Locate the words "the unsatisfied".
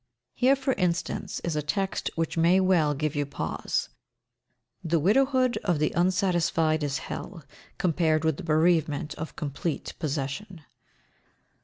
5.77-6.81